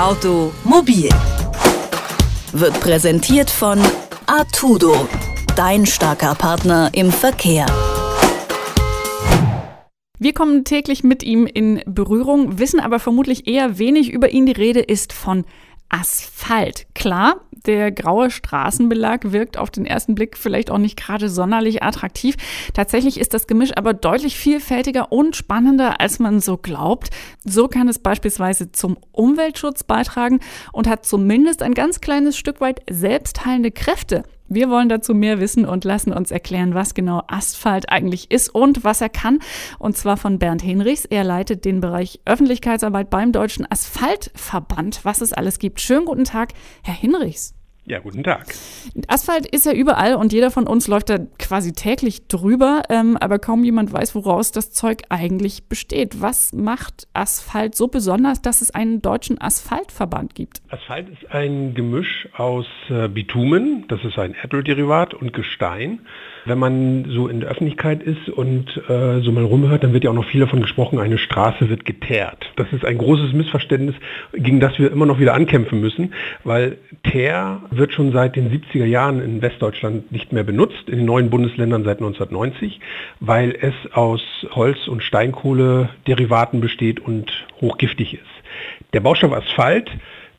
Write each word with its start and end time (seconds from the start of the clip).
Automobil 0.00 1.10
wird 2.52 2.80
präsentiert 2.80 3.50
von 3.50 3.78
Artudo, 4.24 5.06
dein 5.56 5.84
starker 5.84 6.34
Partner 6.34 6.88
im 6.94 7.12
Verkehr. 7.12 7.66
Wir 10.18 10.32
kommen 10.32 10.64
täglich 10.64 11.04
mit 11.04 11.22
ihm 11.22 11.46
in 11.46 11.82
Berührung, 11.84 12.58
wissen 12.58 12.80
aber 12.80 12.98
vermutlich 12.98 13.46
eher 13.46 13.78
wenig 13.78 14.10
über 14.10 14.30
ihn. 14.30 14.46
Die 14.46 14.52
Rede 14.52 14.80
ist 14.80 15.12
von 15.12 15.44
Asphalt. 15.90 16.86
Klar, 16.94 17.40
der 17.66 17.92
graue 17.92 18.30
Straßenbelag 18.30 19.32
wirkt 19.32 19.58
auf 19.58 19.70
den 19.70 19.84
ersten 19.84 20.14
Blick 20.14 20.38
vielleicht 20.38 20.70
auch 20.70 20.78
nicht 20.78 20.96
gerade 20.96 21.28
sonderlich 21.28 21.82
attraktiv. 21.82 22.36
Tatsächlich 22.72 23.20
ist 23.20 23.34
das 23.34 23.46
Gemisch 23.46 23.72
aber 23.76 23.92
deutlich 23.92 24.36
vielfältiger 24.36 25.12
und 25.12 25.36
spannender, 25.36 26.00
als 26.00 26.18
man 26.18 26.40
so 26.40 26.56
glaubt. 26.56 27.10
So 27.44 27.68
kann 27.68 27.88
es 27.88 27.98
beispielsweise 27.98 28.72
zum 28.72 28.96
Umweltschutz 29.12 29.84
beitragen 29.84 30.40
und 30.72 30.88
hat 30.88 31.04
zumindest 31.04 31.62
ein 31.62 31.74
ganz 31.74 32.00
kleines 32.00 32.38
Stück 32.38 32.60
weit 32.60 32.80
selbstheilende 32.88 33.70
Kräfte. 33.70 34.22
Wir 34.52 34.68
wollen 34.68 34.88
dazu 34.88 35.14
mehr 35.14 35.38
wissen 35.38 35.64
und 35.64 35.84
lassen 35.84 36.12
uns 36.12 36.32
erklären, 36.32 36.74
was 36.74 36.94
genau 36.94 37.22
Asphalt 37.28 37.88
eigentlich 37.88 38.32
ist 38.32 38.48
und 38.48 38.82
was 38.82 39.00
er 39.00 39.08
kann. 39.08 39.38
Und 39.78 39.96
zwar 39.96 40.16
von 40.16 40.40
Bernd 40.40 40.64
Henrichs. 40.64 41.04
Er 41.04 41.22
leitet 41.22 41.64
den 41.64 41.80
Bereich 41.80 42.20
Öffentlichkeitsarbeit 42.24 43.10
beim 43.10 43.30
Deutschen 43.30 43.64
Asphaltverband. 43.70 45.04
Was 45.04 45.20
es 45.20 45.32
alles 45.32 45.60
gibt. 45.60 45.80
Schönen 45.80 46.04
guten 46.04 46.24
Tag, 46.24 46.52
Herr 46.82 46.94
Hinrichs. 46.94 47.54
Ja, 47.90 47.98
guten 47.98 48.22
Tag. 48.22 48.54
Asphalt 49.08 49.46
ist 49.46 49.66
ja 49.66 49.72
überall 49.72 50.14
und 50.14 50.32
jeder 50.32 50.52
von 50.52 50.68
uns 50.68 50.86
läuft 50.86 51.10
da 51.10 51.18
quasi 51.40 51.72
täglich 51.72 52.28
drüber, 52.28 52.82
ähm, 52.88 53.16
aber 53.16 53.40
kaum 53.40 53.64
jemand 53.64 53.92
weiß, 53.92 54.14
woraus 54.14 54.52
das 54.52 54.70
Zeug 54.70 55.02
eigentlich 55.08 55.64
besteht. 55.68 56.22
Was 56.22 56.52
macht 56.52 57.08
Asphalt 57.14 57.74
so 57.74 57.88
besonders, 57.88 58.42
dass 58.42 58.62
es 58.62 58.70
einen 58.72 59.02
deutschen 59.02 59.40
Asphaltverband 59.40 60.36
gibt? 60.36 60.62
Asphalt 60.68 61.08
ist 61.08 61.32
ein 61.32 61.74
Gemisch 61.74 62.28
aus 62.36 62.66
äh, 62.90 63.08
Bitumen, 63.08 63.86
das 63.88 64.04
ist 64.04 64.20
ein 64.20 64.34
Erdölderivat, 64.34 65.12
und 65.12 65.32
Gestein. 65.32 66.06
Wenn 66.44 66.58
man 66.58 67.06
so 67.08 67.28
in 67.28 67.40
der 67.40 67.50
Öffentlichkeit 67.50 68.02
ist 68.02 68.28
und 68.28 68.68
äh, 68.88 69.20
so 69.20 69.32
mal 69.32 69.44
rumhört, 69.44 69.84
dann 69.84 69.92
wird 69.92 70.04
ja 70.04 70.10
auch 70.10 70.14
noch 70.14 70.24
viel 70.24 70.40
davon 70.40 70.62
gesprochen, 70.62 70.98
eine 70.98 71.18
Straße 71.18 71.68
wird 71.68 71.84
geteert. 71.84 72.50
Das 72.56 72.72
ist 72.72 72.84
ein 72.84 72.98
großes 72.98 73.32
Missverständnis, 73.32 73.94
gegen 74.32 74.60
das 74.60 74.78
wir 74.78 74.90
immer 74.90 75.06
noch 75.06 75.18
wieder 75.18 75.34
ankämpfen 75.34 75.80
müssen, 75.80 76.14
weil 76.44 76.78
Teer 77.02 77.62
wird 77.70 77.92
schon 77.92 78.12
seit 78.12 78.36
den 78.36 78.50
70er 78.50 78.86
Jahren 78.86 79.20
in 79.20 79.42
Westdeutschland 79.42 80.12
nicht 80.12 80.32
mehr 80.32 80.44
benutzt, 80.44 80.88
in 80.88 80.96
den 80.96 81.06
neuen 81.06 81.30
Bundesländern 81.30 81.84
seit 81.84 81.98
1990, 81.98 82.80
weil 83.20 83.56
es 83.60 83.74
aus 83.92 84.22
Holz- 84.50 84.88
und 84.88 85.02
Steinkohle-Derivaten 85.02 86.60
besteht 86.60 87.00
und 87.00 87.30
hochgiftig 87.60 88.14
ist. 88.14 88.22
Der 88.92 89.00
Baustoff 89.00 89.32
Asphalt 89.32 89.90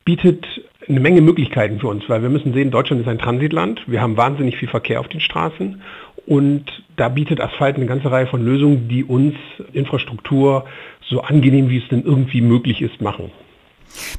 bietet 0.04 0.46
eine 0.88 1.00
Menge 1.00 1.20
Möglichkeiten 1.20 1.80
für 1.80 1.88
uns, 1.88 2.08
weil 2.08 2.22
wir 2.22 2.28
müssen 2.28 2.52
sehen, 2.52 2.70
Deutschland 2.70 3.02
ist 3.02 3.08
ein 3.08 3.18
Transitland. 3.18 3.82
Wir 3.86 4.00
haben 4.00 4.16
wahnsinnig 4.16 4.56
viel 4.56 4.68
Verkehr 4.68 5.00
auf 5.00 5.08
den 5.08 5.20
Straßen 5.20 5.82
und 6.26 6.64
da 6.96 7.08
bietet 7.08 7.40
Asphalt 7.40 7.76
eine 7.76 7.86
ganze 7.86 8.10
Reihe 8.10 8.26
von 8.26 8.44
Lösungen, 8.44 8.88
die 8.88 9.04
uns 9.04 9.34
Infrastruktur 9.72 10.64
so 11.08 11.20
angenehm, 11.20 11.68
wie 11.68 11.78
es 11.78 11.88
denn 11.88 12.02
irgendwie 12.04 12.40
möglich 12.40 12.80
ist, 12.80 13.00
machen. 13.00 13.30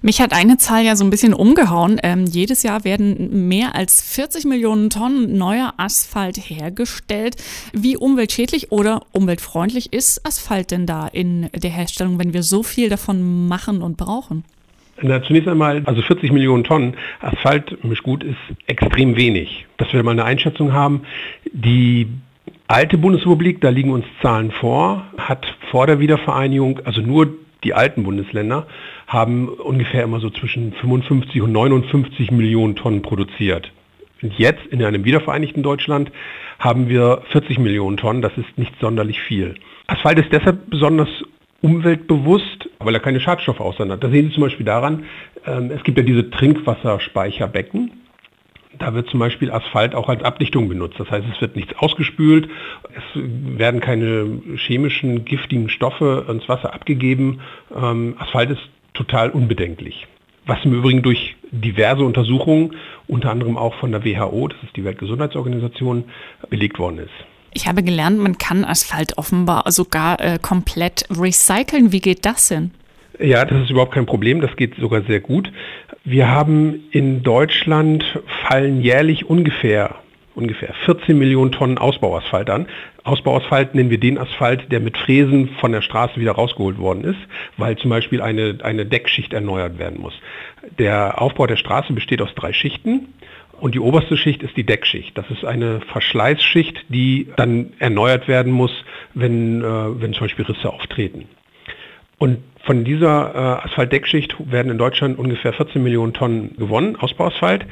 Mich 0.01 0.21
hat 0.21 0.33
eine 0.33 0.57
Zahl 0.57 0.83
ja 0.83 0.95
so 0.95 1.03
ein 1.03 1.09
bisschen 1.09 1.33
umgehauen. 1.33 1.99
Ähm, 2.03 2.25
jedes 2.25 2.61
Jahr 2.61 2.83
werden 2.83 3.47
mehr 3.47 3.75
als 3.75 4.01
40 4.01 4.45
Millionen 4.45 4.89
Tonnen 4.91 5.37
neuer 5.37 5.73
Asphalt 5.77 6.37
hergestellt. 6.37 7.37
Wie 7.73 7.97
umweltschädlich 7.97 8.71
oder 8.71 9.01
umweltfreundlich 9.11 9.91
ist 9.91 10.25
Asphalt 10.27 10.71
denn 10.71 10.85
da 10.85 11.07
in 11.07 11.49
der 11.55 11.71
Herstellung, 11.71 12.19
wenn 12.19 12.33
wir 12.33 12.43
so 12.43 12.61
viel 12.61 12.89
davon 12.89 13.47
machen 13.47 13.81
und 13.81 13.97
brauchen? 13.97 14.43
Na, 15.01 15.23
zunächst 15.23 15.47
einmal, 15.47 15.81
also 15.85 16.01
40 16.01 16.31
Millionen 16.31 16.63
Tonnen 16.63 16.95
Asphaltmischgut 17.19 18.23
ist 18.23 18.37
extrem 18.67 19.15
wenig. 19.15 19.65
Dass 19.77 19.91
wir 19.91 20.03
mal 20.03 20.11
eine 20.11 20.23
Einschätzung 20.23 20.73
haben, 20.73 21.01
die 21.51 22.07
alte 22.67 22.97
Bundesrepublik, 22.97 23.59
da 23.61 23.69
liegen 23.69 23.91
uns 23.91 24.05
Zahlen 24.21 24.51
vor, 24.51 25.05
hat 25.17 25.45
vor 25.71 25.87
der 25.87 25.99
Wiedervereinigung, 25.99 26.81
also 26.85 27.01
nur 27.01 27.33
die 27.63 27.73
alten 27.73 28.03
Bundesländer, 28.03 28.67
haben 29.07 29.49
ungefähr 29.49 30.03
immer 30.03 30.19
so 30.19 30.29
zwischen 30.29 30.73
55 30.73 31.41
und 31.41 31.51
59 31.51 32.31
Millionen 32.31 32.75
Tonnen 32.75 33.01
produziert. 33.01 33.71
Und 34.21 34.37
jetzt 34.37 34.65
in 34.67 34.83
einem 34.83 35.03
wiedervereinigten 35.05 35.63
Deutschland 35.63 36.11
haben 36.59 36.87
wir 36.87 37.21
40 37.31 37.59
Millionen 37.59 37.97
Tonnen. 37.97 38.21
Das 38.21 38.31
ist 38.37 38.57
nicht 38.57 38.73
sonderlich 38.79 39.19
viel. 39.21 39.55
Asphalt 39.87 40.19
ist 40.19 40.31
deshalb 40.31 40.69
besonders 40.69 41.09
umweltbewusst, 41.61 42.62
weil 42.85 42.93
er 42.93 42.99
keine 42.99 43.19
Schadstoffe 43.19 43.59
aussondert. 43.59 44.03
Das 44.03 44.11
sehen 44.11 44.27
Sie 44.27 44.33
zum 44.33 44.43
Beispiel 44.43 44.65
daran, 44.65 45.05
ähm, 45.45 45.71
es 45.71 45.83
gibt 45.83 45.97
ja 45.97 46.03
diese 46.03 46.29
Trinkwasserspeicherbecken. 46.29 47.91
Da 48.79 48.93
wird 48.95 49.07
zum 49.09 49.19
Beispiel 49.19 49.51
Asphalt 49.51 49.93
auch 49.93 50.09
als 50.09 50.23
Abdichtung 50.23 50.67
benutzt. 50.67 50.99
Das 50.99 51.09
heißt, 51.11 51.25
es 51.31 51.39
wird 51.41 51.55
nichts 51.55 51.73
ausgespült, 51.77 52.49
es 52.95 53.03
werden 53.15 53.79
keine 53.81 54.41
chemischen, 54.55 55.25
giftigen 55.25 55.69
Stoffe 55.69 56.25
ins 56.27 56.49
Wasser 56.49 56.73
abgegeben. 56.73 57.41
Ähm, 57.75 58.15
Asphalt 58.17 58.49
ist 58.49 58.61
total 58.93 59.29
unbedenklich. 59.29 60.07
Was 60.45 60.63
im 60.65 60.73
Übrigen 60.73 61.03
durch 61.03 61.35
diverse 61.51 62.03
Untersuchungen, 62.03 62.75
unter 63.07 63.29
anderem 63.29 63.57
auch 63.57 63.75
von 63.75 63.91
der 63.91 64.03
WHO, 64.03 64.47
das 64.47 64.61
ist 64.63 64.75
die 64.75 64.83
Weltgesundheitsorganisation, 64.83 66.05
belegt 66.49 66.79
worden 66.79 66.99
ist. 66.99 67.32
Ich 67.53 67.67
habe 67.67 67.83
gelernt, 67.83 68.19
man 68.19 68.37
kann 68.37 68.65
Asphalt 68.65 69.17
offenbar 69.17 69.71
sogar 69.71 70.19
äh, 70.19 70.39
komplett 70.41 71.05
recyceln. 71.09 71.91
Wie 71.91 72.01
geht 72.01 72.25
das 72.25 72.47
denn? 72.47 72.71
Ja, 73.19 73.45
das 73.45 73.63
ist 73.63 73.69
überhaupt 73.69 73.93
kein 73.93 74.05
Problem. 74.05 74.41
Das 74.41 74.55
geht 74.55 74.75
sogar 74.75 75.03
sehr 75.03 75.19
gut. 75.19 75.51
Wir 76.03 76.29
haben 76.29 76.83
in 76.91 77.23
Deutschland 77.23 78.03
fallen 78.47 78.81
jährlich 78.81 79.29
ungefähr 79.29 79.95
ungefähr 80.35 80.73
14 80.85 81.17
Millionen 81.17 81.51
Tonnen 81.51 81.77
Ausbauasphalt 81.77 82.49
an. 82.49 82.67
Ausbauasphalt 83.03 83.75
nennen 83.75 83.89
wir 83.89 83.99
den 83.99 84.17
Asphalt, 84.17 84.71
der 84.71 84.79
mit 84.79 84.97
Fräsen 84.97 85.49
von 85.59 85.71
der 85.71 85.81
Straße 85.81 86.19
wieder 86.19 86.31
rausgeholt 86.31 86.77
worden 86.79 87.03
ist, 87.03 87.19
weil 87.57 87.77
zum 87.77 87.89
Beispiel 87.89 88.21
eine, 88.21 88.57
eine 88.63 88.85
Deckschicht 88.85 89.33
erneuert 89.33 89.77
werden 89.77 90.01
muss. 90.01 90.13
Der 90.79 91.21
Aufbau 91.21 91.47
der 91.47 91.57
Straße 91.57 91.93
besteht 91.93 92.21
aus 92.21 92.33
drei 92.35 92.53
Schichten. 92.53 93.13
Und 93.63 93.75
die 93.75 93.79
oberste 93.79 94.17
Schicht 94.17 94.43
ist 94.43 94.57
die 94.57 94.65
Deckschicht. 94.65 95.17
Das 95.17 95.23
ist 95.29 95.45
eine 95.45 95.79
Verschleißschicht, 95.79 96.83
die 96.89 97.29
dann 97.37 97.71
erneuert 97.79 98.27
werden 98.27 98.51
muss, 98.51 98.73
wenn, 99.13 99.61
äh, 99.61 100.01
wenn 100.01 100.11
zum 100.11 100.25
Beispiel 100.25 100.43
Risse 100.43 100.69
auftreten. 100.69 101.29
Und 102.17 102.39
von 102.65 102.83
dieser 102.83 103.33
äh, 103.33 103.65
Asphaltdeckschicht 103.65 104.35
werden 104.51 104.69
in 104.69 104.77
Deutschland 104.77 105.17
ungefähr 105.17 105.53
14 105.53 105.81
Millionen 105.81 106.11
Tonnen 106.11 106.57
gewonnen, 106.57 106.97
Ausbauasphalt. 106.97 107.65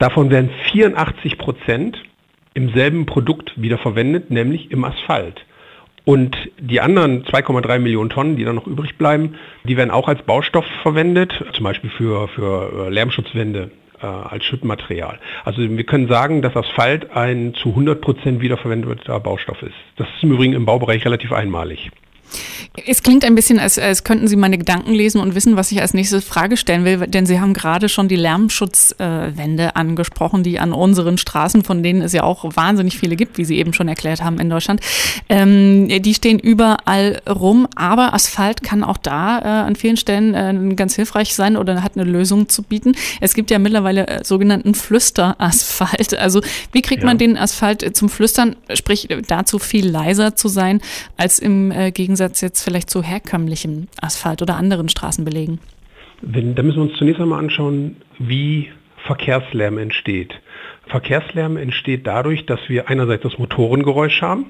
Davon 0.00 0.30
werden 0.30 0.50
84 0.72 1.38
Prozent 1.38 2.02
im 2.54 2.70
selben 2.70 3.06
Produkt 3.06 3.52
wiederverwendet, 3.54 4.32
nämlich 4.32 4.72
im 4.72 4.82
Asphalt. 4.82 5.46
Und 6.04 6.36
die 6.58 6.80
anderen 6.80 7.24
2,3 7.24 7.78
Millionen 7.78 8.10
Tonnen, 8.10 8.34
die 8.34 8.42
dann 8.42 8.56
noch 8.56 8.66
übrig 8.66 8.98
bleiben, 8.98 9.36
die 9.62 9.76
werden 9.76 9.92
auch 9.92 10.08
als 10.08 10.22
Baustoff 10.22 10.66
verwendet, 10.82 11.44
zum 11.52 11.62
Beispiel 11.62 11.90
für, 11.90 12.26
für 12.26 12.86
äh, 12.86 12.90
Lärmschutzwände 12.90 13.70
äh, 14.02 14.06
als 14.06 14.44
Schüttmaterial. 14.44 15.18
Also 15.44 15.60
wir 15.62 15.84
können 15.84 16.08
sagen, 16.08 16.42
dass 16.42 16.56
Asphalt 16.56 17.10
ein 17.12 17.54
zu 17.54 17.70
100 17.70 18.00
Prozent 18.00 18.40
wiederverwendeter 18.40 19.18
Baustoff 19.20 19.62
ist. 19.62 19.74
Das 19.96 20.08
ist 20.08 20.22
im 20.22 20.32
Übrigen 20.32 20.52
im 20.54 20.66
Baubereich 20.66 21.04
relativ 21.04 21.32
einmalig. 21.32 21.90
Es 22.86 23.02
klingt 23.02 23.24
ein 23.24 23.34
bisschen, 23.34 23.58
als, 23.58 23.78
als 23.78 24.04
könnten 24.04 24.28
Sie 24.28 24.36
meine 24.36 24.58
Gedanken 24.58 24.92
lesen 24.92 25.20
und 25.20 25.34
wissen, 25.34 25.56
was 25.56 25.72
ich 25.72 25.80
als 25.80 25.94
nächste 25.94 26.20
Frage 26.20 26.56
stellen 26.56 26.84
will, 26.84 26.98
denn 27.06 27.24
Sie 27.24 27.40
haben 27.40 27.54
gerade 27.54 27.88
schon 27.88 28.08
die 28.08 28.16
Lärmschutzwände 28.16 29.62
äh, 29.62 29.70
angesprochen, 29.74 30.42
die 30.42 30.58
an 30.58 30.72
unseren 30.72 31.16
Straßen, 31.16 31.64
von 31.64 31.82
denen 31.82 32.02
es 32.02 32.12
ja 32.12 32.22
auch 32.22 32.44
wahnsinnig 32.56 32.98
viele 32.98 33.16
gibt, 33.16 33.38
wie 33.38 33.44
Sie 33.44 33.58
eben 33.58 33.72
schon 33.72 33.88
erklärt 33.88 34.22
haben 34.22 34.38
in 34.38 34.50
Deutschland, 34.50 34.80
ähm, 35.28 35.88
die 35.88 36.14
stehen 36.14 36.38
überall 36.38 37.22
rum, 37.28 37.66
aber 37.76 38.12
Asphalt 38.12 38.62
kann 38.62 38.84
auch 38.84 38.98
da 38.98 39.38
äh, 39.38 39.66
an 39.66 39.76
vielen 39.76 39.96
Stellen 39.96 40.34
äh, 40.34 40.74
ganz 40.74 40.94
hilfreich 40.94 41.34
sein 41.34 41.56
oder 41.56 41.82
hat 41.82 41.96
eine 41.96 42.04
Lösung 42.04 42.48
zu 42.48 42.62
bieten. 42.62 42.94
Es 43.20 43.34
gibt 43.34 43.50
ja 43.50 43.58
mittlerweile 43.58 44.06
äh, 44.06 44.24
sogenannten 44.24 44.74
Flüsterasphalt. 44.74 46.16
Also 46.26 46.40
wie 46.72 46.82
kriegt 46.82 47.02
ja. 47.02 47.06
man 47.06 47.18
den 47.18 47.36
Asphalt 47.36 47.96
zum 47.96 48.08
Flüstern, 48.08 48.56
sprich 48.74 49.08
dazu 49.28 49.58
viel 49.58 49.88
leiser 49.88 50.34
zu 50.34 50.48
sein 50.48 50.80
als 51.16 51.38
im 51.38 51.70
äh, 51.70 51.92
Gegensatz 51.92 52.15
jetzt 52.20 52.62
vielleicht 52.62 52.90
zu 52.90 53.02
herkömmlichem 53.02 53.88
Asphalt 54.00 54.42
oder 54.42 54.56
anderen 54.56 54.88
Straßenbelegen? 54.88 55.58
Wenn, 56.22 56.54
da 56.54 56.62
müssen 56.62 56.78
wir 56.78 56.90
uns 56.90 56.98
zunächst 56.98 57.20
einmal 57.20 57.38
anschauen, 57.38 57.96
wie 58.18 58.70
Verkehrslärm 59.06 59.78
entsteht. 59.78 60.40
Verkehrslärm 60.86 61.56
entsteht 61.56 62.06
dadurch, 62.06 62.46
dass 62.46 62.60
wir 62.68 62.88
einerseits 62.88 63.22
das 63.22 63.38
Motorengeräusch 63.38 64.22
haben 64.22 64.46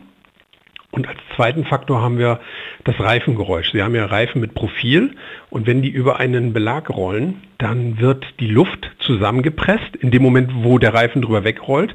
und 0.96 1.08
als 1.08 1.18
zweiten 1.34 1.64
Faktor 1.64 2.00
haben 2.00 2.18
wir 2.18 2.40
das 2.84 2.98
Reifengeräusch. 2.98 3.72
Sie 3.72 3.82
haben 3.82 3.94
ja 3.94 4.06
Reifen 4.06 4.40
mit 4.40 4.54
Profil 4.54 5.14
und 5.50 5.66
wenn 5.66 5.82
die 5.82 5.90
über 5.90 6.18
einen 6.18 6.52
Belag 6.52 6.88
rollen, 6.90 7.42
dann 7.58 8.00
wird 8.00 8.24
die 8.40 8.46
Luft 8.46 8.90
zusammengepresst 9.00 9.96
in 10.00 10.10
dem 10.10 10.22
Moment, 10.22 10.52
wo 10.54 10.78
der 10.78 10.94
Reifen 10.94 11.22
drüber 11.22 11.44
wegrollt 11.44 11.94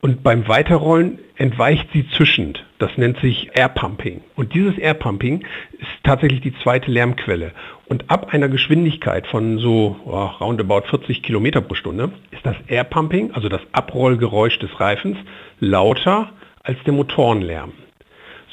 und 0.00 0.22
beim 0.22 0.46
Weiterrollen 0.48 1.18
entweicht 1.36 1.88
sie 1.92 2.08
zischend. 2.10 2.64
Das 2.78 2.90
nennt 2.96 3.18
sich 3.20 3.50
Airpumping. 3.54 4.20
Und 4.34 4.54
dieses 4.54 4.76
Airpumping 4.76 5.44
ist 5.78 5.88
tatsächlich 6.02 6.42
die 6.42 6.54
zweite 6.62 6.90
Lärmquelle. 6.90 7.52
Und 7.88 8.10
ab 8.10 8.32
einer 8.32 8.48
Geschwindigkeit 8.48 9.26
von 9.26 9.58
so 9.58 9.96
oh, 10.04 10.26
roundabout 10.40 10.82
40 10.90 11.22
Kilometer 11.22 11.60
pro 11.60 11.74
Stunde 11.74 12.10
ist 12.32 12.44
das 12.44 12.56
Airpumping, 12.68 13.32
also 13.32 13.48
das 13.48 13.62
Abrollgeräusch 13.72 14.58
des 14.58 14.78
Reifens, 14.78 15.16
lauter 15.60 16.30
als 16.62 16.78
der 16.84 16.92
Motorenlärm. 16.92 17.72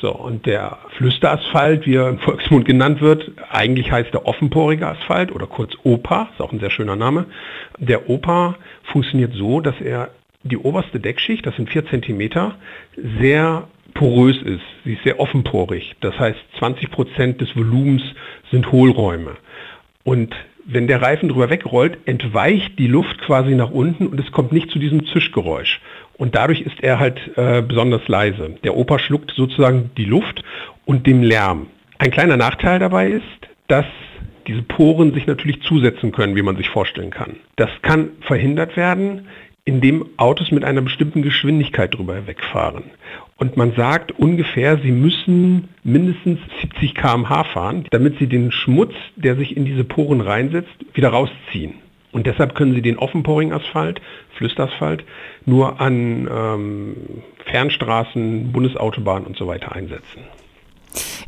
So, 0.03 0.11
und 0.13 0.45
der 0.45 0.79
Flüsterasphalt, 0.97 1.85
wie 1.85 1.95
er 1.95 2.09
im 2.09 2.19
Volksmund 2.19 2.65
genannt 2.65 2.99
wird, 2.99 3.31
eigentlich 3.49 3.91
heißt 3.91 4.13
der 4.13 4.25
offenporige 4.25 4.85
Asphalt 4.85 5.31
oder 5.31 5.47
kurz 5.47 5.73
OPA, 5.83 6.29
ist 6.33 6.41
auch 6.41 6.51
ein 6.51 6.59
sehr 6.59 6.71
schöner 6.71 6.97
Name. 6.97 7.25
Der 7.77 8.09
OPA 8.09 8.55
funktioniert 8.83 9.33
so, 9.33 9.61
dass 9.61 9.79
er 9.79 10.09
die 10.43 10.57
oberste 10.57 10.99
Deckschicht, 10.99 11.45
das 11.45 11.55
sind 11.55 11.69
vier 11.69 11.85
Zentimeter, 11.85 12.55
sehr 13.19 13.69
porös 13.93 14.41
ist. 14.41 14.63
Sie 14.83 14.93
ist 14.93 15.03
sehr 15.03 15.19
offenporig. 15.19 15.95
Das 16.01 16.17
heißt, 16.17 16.39
20 16.59 16.91
Prozent 16.91 17.41
des 17.41 17.55
Volumens 17.55 18.03
sind 18.51 18.71
Hohlräume. 18.71 19.37
Und 20.03 20.35
wenn 20.65 20.87
der 20.87 21.01
Reifen 21.01 21.29
drüber 21.29 21.49
wegrollt, 21.49 21.97
entweicht 22.05 22.79
die 22.79 22.87
Luft 22.87 23.19
quasi 23.19 23.55
nach 23.55 23.71
unten 23.71 24.07
und 24.07 24.19
es 24.19 24.31
kommt 24.31 24.51
nicht 24.51 24.71
zu 24.71 24.79
diesem 24.79 25.05
Zischgeräusch. 25.07 25.81
Und 26.17 26.35
dadurch 26.35 26.61
ist 26.61 26.81
er 26.81 26.99
halt 26.99 27.19
äh, 27.35 27.61
besonders 27.61 28.07
leise. 28.07 28.55
Der 28.63 28.75
Opa 28.75 28.99
schluckt 28.99 29.31
sozusagen 29.35 29.91
die 29.97 30.05
Luft 30.05 30.43
und 30.85 31.07
den 31.07 31.23
Lärm. 31.23 31.67
Ein 31.97 32.11
kleiner 32.11 32.37
Nachteil 32.37 32.79
dabei 32.79 33.07
ist, 33.07 33.23
dass 33.67 33.85
diese 34.47 34.61
Poren 34.61 35.13
sich 35.13 35.25
natürlich 35.25 35.61
zusetzen 35.63 36.11
können, 36.11 36.35
wie 36.35 36.41
man 36.41 36.57
sich 36.57 36.69
vorstellen 36.69 37.11
kann. 37.11 37.37
Das 37.55 37.69
kann 37.81 38.09
verhindert 38.21 38.75
werden, 38.75 39.27
indem 39.65 40.05
Autos 40.17 40.51
mit 40.51 40.65
einer 40.65 40.81
bestimmten 40.81 41.21
Geschwindigkeit 41.21 41.93
drüber 41.93 42.27
wegfahren. 42.27 42.83
Und 43.37 43.57
man 43.57 43.73
sagt 43.73 44.11
ungefähr, 44.11 44.77
sie 44.77 44.91
müssen 44.91 45.69
mindestens 45.83 46.39
70 46.61 46.95
km/h 46.95 47.43
fahren, 47.45 47.85
damit 47.89 48.19
sie 48.19 48.27
den 48.27 48.51
Schmutz, 48.51 48.93
der 49.15 49.35
sich 49.35 49.57
in 49.57 49.65
diese 49.65 49.83
Poren 49.83 50.21
reinsetzt, 50.21 50.73
wieder 50.93 51.09
rausziehen. 51.09 51.75
Und 52.11 52.27
deshalb 52.27 52.53
können 52.53 52.75
sie 52.75 52.83
den 52.83 52.99
offenporigen 52.99 53.53
Asphalt, 53.53 53.99
Flüsterasphalt, 54.37 55.03
nur 55.45 55.81
an 55.81 56.29
ähm, 56.31 56.95
Fernstraßen, 57.45 58.51
Bundesautobahnen 58.51 59.25
und 59.25 59.35
so 59.35 59.47
weiter 59.47 59.73
einsetzen. 59.73 60.21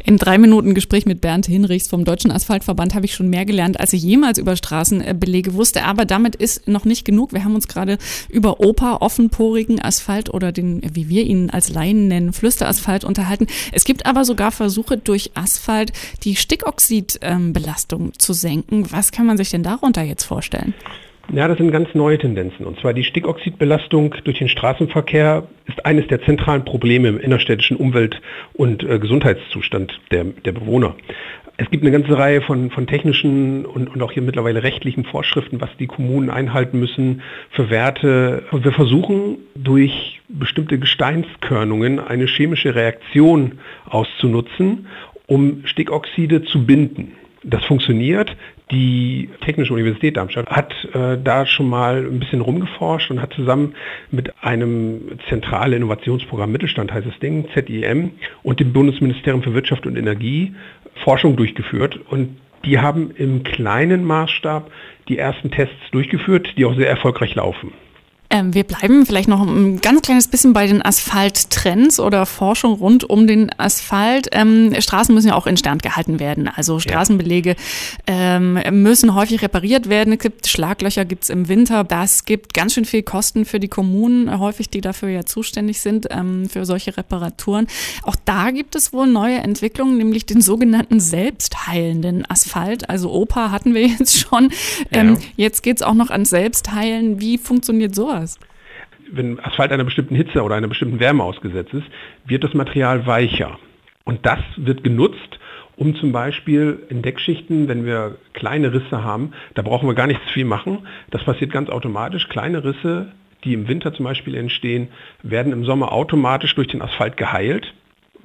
In 0.07 0.19
drei 0.19 0.37
Minuten 0.37 0.75
Gespräch 0.75 1.07
mit 1.07 1.19
Bernd 1.19 1.47
Hinrichs 1.47 1.87
vom 1.87 2.05
Deutschen 2.05 2.29
Asphaltverband 2.29 2.93
habe 2.93 3.05
ich 3.05 3.15
schon 3.15 3.27
mehr 3.27 3.43
gelernt, 3.43 3.79
als 3.79 3.91
ich 3.91 4.03
jemals 4.03 4.37
über 4.37 4.55
Straßenbelege 4.55 5.55
wusste. 5.55 5.83
Aber 5.83 6.05
damit 6.05 6.35
ist 6.35 6.67
noch 6.67 6.85
nicht 6.85 7.05
genug. 7.05 7.33
Wir 7.33 7.43
haben 7.43 7.55
uns 7.55 7.67
gerade 7.67 7.97
über 8.29 8.59
Opa, 8.59 8.97
offenporigen 8.97 9.81
Asphalt 9.81 10.31
oder 10.31 10.51
den, 10.51 10.83
wie 10.93 11.09
wir 11.09 11.23
ihn 11.23 11.49
als 11.49 11.69
Laien 11.69 12.07
nennen, 12.07 12.33
Flüsterasphalt 12.33 13.03
unterhalten. 13.03 13.47
Es 13.71 13.83
gibt 13.83 14.05
aber 14.05 14.25
sogar 14.25 14.51
Versuche, 14.51 14.95
durch 14.95 15.31
Asphalt 15.33 15.91
die 16.23 16.35
Stickoxidbelastung 16.35 18.13
zu 18.19 18.33
senken. 18.33 18.91
Was 18.91 19.11
kann 19.11 19.25
man 19.25 19.37
sich 19.37 19.49
denn 19.49 19.63
darunter 19.63 20.03
jetzt 20.03 20.25
vorstellen? 20.25 20.75
Ja, 21.33 21.48
das 21.48 21.57
sind 21.57 21.72
ganz 21.72 21.94
neue 21.95 22.18
Tendenzen. 22.18 22.66
Und 22.66 22.80
zwar 22.80 22.94
die 22.94 23.04
Stickoxidbelastung 23.04 24.16
durch 24.24 24.38
den 24.38 24.48
Straßenverkehr 24.48 25.48
ist 25.66 25.86
eines 25.86 26.07
der 26.07 26.22
zentralen 26.22 26.66
Probleme 26.66 27.07
im 27.07 27.19
innerstädtischen 27.19 27.77
Umwelt- 27.77 28.22
und 28.54 28.83
äh, 28.83 29.00
Gesundheitszustand 29.00 30.00
der, 30.12 30.25
der 30.25 30.51
Bewohner. 30.51 30.95
Es 31.57 31.69
gibt 31.72 31.83
eine 31.83 31.92
ganze 31.92 32.18
Reihe 32.18 32.42
von, 32.42 32.69
von 32.69 32.86
technischen 32.86 33.66
und, 33.66 33.88
und 33.88 34.01
auch 34.01 34.12
hier 34.12 34.22
mittlerweile 34.22 34.62
rechtlichen 34.62 35.06
Vorschriften, 35.06 35.62
was 35.62 35.69
die 35.80 35.88
Kommunen 35.88 36.30
einhalten 36.30 36.80
müssen 36.80 37.22
für 37.50 37.69
Werte. 37.69 38.44
Wir 38.51 38.74
versuchen 38.74 39.38
durch 39.56 40.22
bestimmte 40.27 40.77
Gesteinskörnungen 40.77 42.00
eine 42.00 42.25
chemische 42.25 42.75
Reaktion 42.75 43.60
auszunutzen, 43.86 44.88
um 45.27 45.66
Stickoxide 45.66 46.44
zu 46.44 46.66
binden. 46.66 47.13
Das 47.44 47.63
funktioniert. 47.63 48.36
Die 48.71 49.29
Technische 49.41 49.73
Universität 49.73 50.17
Darmstadt 50.17 50.50
hat 50.50 50.73
äh, 50.94 51.17
da 51.23 51.45
schon 51.45 51.69
mal 51.69 51.97
ein 51.97 52.19
bisschen 52.19 52.41
rumgeforscht 52.41 53.12
und 53.12 53.21
hat 53.21 53.33
zusammen 53.33 53.75
mit 54.09 54.33
einem 54.44 55.19
zentralen 55.29 55.73
Innovationsprogramm 55.73 56.51
Mittelstand, 56.51 56.91
heißt 56.91 57.06
das 57.06 57.19
Ding, 57.19 57.47
ZIM, 57.53 58.12
und 58.41 58.59
dem 58.59 58.73
Bundesministerium 58.73 59.44
für 59.44 59.53
Wirtschaft 59.53 59.85
und 59.85 59.95
Energie 59.97 60.56
Forschung 61.03 61.35
durchgeführt. 61.35 62.00
Und 62.09 62.38
die 62.63 62.79
haben 62.79 63.12
im 63.12 63.44
kleinen 63.44 64.03
Maßstab 64.03 64.71
die 65.09 65.19
ersten 65.19 65.51
Tests 65.51 65.75
durchgeführt, 65.91 66.57
die 66.57 66.65
auch 66.65 66.75
sehr 66.75 66.89
erfolgreich 66.89 67.35
laufen. 67.35 67.71
Ähm, 68.30 68.54
wir 68.54 68.63
bleiben 68.63 69.06
vielleicht 69.06 69.27
noch 69.27 69.42
ein 69.42 69.81
ganz 69.81 70.01
kleines 70.01 70.27
bisschen 70.27 70.54
bei 70.54 70.68
den 70.68 70.83
Asphalttrends 70.83 72.00
oder 72.00 72.25
Forschung 72.25 72.74
rund 72.74 73.04
um 73.04 73.27
den 73.27 73.51
Asphalt. 73.57 74.30
Ähm, 74.31 74.74
Straßen 74.77 75.13
müssen 75.13 75.27
ja 75.27 75.36
auch 75.36 75.48
instand 75.48 75.83
gehalten 75.83 76.19
werden. 76.19 76.48
Also 76.48 76.80
Straßenbelege 76.80 77.56
ähm, 78.07 78.60
müssen 78.72 79.13
häufig 79.13 79.42
repariert 79.42 79.89
werden. 79.89 80.13
Es 80.13 80.19
gibt 80.19 80.48
Schlaglöcher, 80.48 81.06
gibt 81.06 81.24
es 81.24 81.30
im 81.30 81.48
Winter. 81.48 81.83
Das 81.83 82.25
gibt 82.25 82.54
ganz 82.54 82.74
schön 82.74 82.86
viel 82.86 83.04
Kosten 83.04 83.45
für 83.45 83.60
die 83.60 83.68
Kommunen, 83.68 84.39
häufig 84.39 84.69
die 84.69 84.81
dafür 84.81 85.10
ja 85.10 85.25
zuständig 85.25 85.81
sind, 85.81 86.07
ähm, 86.10 86.50
für 86.50 86.66
solche 86.66 86.98
Reparaturen. 86.98 87.68
Auch 88.04 88.16
da 88.25 88.51
gibt 88.51 88.75
es 88.75 88.92
wohl 88.92 89.07
neue 89.07 89.38
Entwicklungen, 89.38 89.98
nämlich 89.98 90.25
den 90.25 90.42
sogenannten 90.42 91.00
selbstheilenden 91.00 92.30
Asphalt. 92.30 92.89
Also 92.89 93.12
Opa 93.12 93.51
hatten 93.51 93.74
wir 93.75 93.88
jetzt 93.88 94.18
schon. 94.18 94.50
Ja. 94.92 95.01
Ähm, 95.01 95.18
jetzt 95.36 95.62
geht 95.63 95.77
es 95.77 95.83
auch 95.83 95.94
noch 95.94 96.10
ans 96.10 96.31
Selbstheilen. 96.31 97.19
Wie 97.22 97.38
funktioniert 97.38 97.94
sowas? 97.94 98.25
Sowas? 98.25 98.39
Wenn 99.12 99.39
Asphalt 99.39 99.72
einer 99.72 99.83
bestimmten 99.83 100.16
Hitze 100.16 100.42
oder 100.42 100.56
einer 100.56 100.68
bestimmten 100.68 101.00
Wärme 101.00 101.24
ausgesetzt 101.24 101.74
ist, 101.74 101.86
wird 102.25 102.44
das 102.44 102.54
Material 102.54 103.06
weicher. 103.06 103.60
Und 104.04 104.25
das 104.25 104.39
wird 104.57 104.83
genutzt, 104.83 105.39
um 105.77 105.95
zum 105.95 106.12
Beispiel 106.12 106.80
in 106.89 107.01
Deckschichten, 107.01 107.68
wenn 107.68 107.86
wir 107.86 108.18
kleine 108.33 108.74
Risse 108.74 109.04
haben, 109.04 109.33
da 109.56 109.62
brauchen 109.62 109.88
wir 109.88 109.95
gar 109.95 110.07
nichts 110.07 110.24
viel 110.31 110.45
machen. 110.45 110.88
Das 111.12 111.24
passiert 111.24 111.51
ganz 111.51 111.69
automatisch. 111.69 112.30
Kleine 112.30 112.63
Risse, 112.63 113.12
die 113.44 113.54
im 113.54 113.68
Winter 113.68 113.94
zum 113.94 114.06
Beispiel 114.06 114.36
entstehen, 114.36 114.89
werden 115.22 115.51
im 115.51 115.66
Sommer 115.66 115.92
automatisch 115.92 116.56
durch 116.56 116.68
den 116.68 116.81
Asphalt 116.81 117.18
geheilt, 117.18 117.74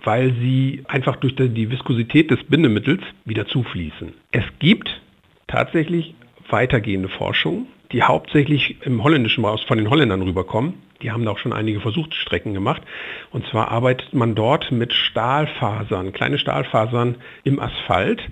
weil 0.04 0.32
sie 0.34 0.84
einfach 0.86 1.16
durch 1.16 1.34
die 1.36 1.70
Viskosität 1.70 2.30
des 2.30 2.42
Bindemittels 2.44 3.02
wieder 3.24 3.46
zufließen. 3.46 4.12
Es 4.32 4.44
gibt 4.58 5.00
tatsächlich 5.46 6.14
weitergehende 6.48 7.08
Forschung, 7.08 7.66
die 7.92 8.02
hauptsächlich 8.02 8.76
im 8.84 9.02
holländischen 9.02 9.44
Raum 9.44 9.58
von 9.66 9.78
den 9.78 9.90
Holländern 9.90 10.22
rüberkommen. 10.22 10.74
Die 11.02 11.10
haben 11.10 11.24
da 11.24 11.30
auch 11.30 11.38
schon 11.38 11.52
einige 11.52 11.80
Versuchsstrecken 11.80 12.54
gemacht. 12.54 12.82
Und 13.30 13.46
zwar 13.46 13.70
arbeitet 13.70 14.12
man 14.12 14.34
dort 14.34 14.70
mit 14.70 14.92
Stahlfasern, 14.92 16.12
kleine 16.12 16.38
Stahlfasern 16.38 17.16
im 17.42 17.58
Asphalt, 17.58 18.22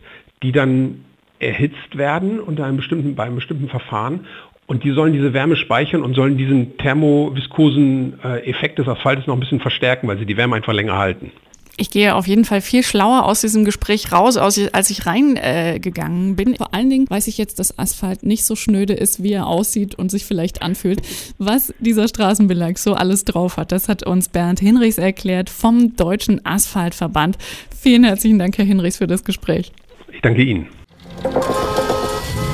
die 0.43 0.53
dann 0.53 1.05
erhitzt 1.39 1.97
werden 1.97 2.41
unter 2.41 2.67
einem 2.67 2.77
bestimmten, 2.77 3.15
bei 3.15 3.25
einem 3.25 3.37
bestimmten 3.37 3.69
Verfahren. 3.69 4.27
Und 4.67 4.85
die 4.85 4.91
sollen 4.91 5.15
diese 5.15 5.33
Wärme 5.33 5.57
speichern 5.57 6.03
und 6.03 6.15
sollen 6.15 6.37
diesen 6.37 6.77
thermoviskosen 6.77 8.21
äh, 8.23 8.51
Effekt 8.51 8.79
des 8.79 8.87
Asphaltes 8.87 9.27
noch 9.27 9.35
ein 9.35 9.41
bisschen 9.41 9.61
verstärken, 9.61 10.09
weil 10.09 10.19
sie 10.19 10.27
die 10.27 10.37
Wärme 10.37 10.57
einfach 10.57 10.75
länger 10.75 10.99
halten. 10.99 11.33
Ich 11.81 11.91
gehe 11.91 12.17
auf 12.17 12.27
jeden 12.27 12.45
Fall 12.45 12.61
viel 12.61 12.83
schlauer 12.83 13.25
aus 13.25 13.41
diesem 13.41 13.65
Gespräch 13.65 14.11
raus, 14.11 14.37
als 14.37 14.91
ich 14.91 15.07
reingegangen 15.07 16.33
äh, 16.33 16.35
bin. 16.35 16.57
Vor 16.57 16.75
allen 16.75 16.91
Dingen 16.91 17.09
weiß 17.09 17.29
ich 17.29 17.39
jetzt, 17.39 17.61
dass 17.61 17.79
Asphalt 17.79 18.25
nicht 18.25 18.45
so 18.45 18.57
schnöde 18.57 18.95
ist, 18.95 19.23
wie 19.23 19.33
er 19.33 19.47
aussieht 19.47 19.95
und 19.95 20.11
sich 20.11 20.25
vielleicht 20.25 20.61
anfühlt. 20.61 21.01
Was 21.39 21.73
dieser 21.79 22.09
Straßenbelag 22.09 22.79
so 22.79 22.95
alles 22.95 23.25
drauf 23.25 23.59
hat, 23.59 23.71
das 23.71 23.89
hat 23.89 24.03
uns 24.03 24.29
Bernd 24.29 24.59
Hinrichs 24.59 24.99
erklärt 24.99 25.51
vom 25.51 25.95
Deutschen 25.95 26.45
Asphaltverband. 26.45 27.39
Vielen 27.81 28.03
herzlichen 28.03 28.41
Dank, 28.41 28.59
Herr 28.59 28.65
Hinrichs, 28.65 28.97
für 28.97 29.07
das 29.07 29.23
Gespräch. 29.23 29.71
Ich 30.13 30.21
danke 30.21 30.43
Ihnen. 30.43 30.67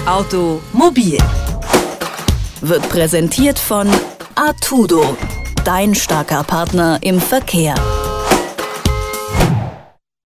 Automobil 0.05 1.17
wird 2.61 2.87
präsentiert 2.91 3.59
von 3.59 3.89
Artudo, 4.35 5.17
dein 5.65 5.95
starker 5.95 6.45
Partner 6.45 6.99
im 7.01 7.19
Verkehr. 7.21 7.75